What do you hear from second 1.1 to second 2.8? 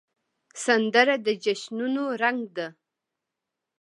د جشنونو رنګ ده